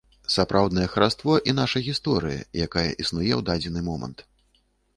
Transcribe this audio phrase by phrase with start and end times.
[0.35, 4.27] Сапраўднае хараство і наша гісторыя, якая існуе ў дадзены момант.